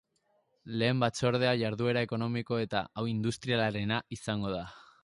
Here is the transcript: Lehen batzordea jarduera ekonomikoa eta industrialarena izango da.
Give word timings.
Lehen 0.83 1.03
batzordea 1.03 1.51
jarduera 1.65 2.03
ekonomikoa 2.09 2.65
eta 2.65 2.85
industrialarena 3.15 4.03
izango 4.21 4.57
da. 4.61 4.69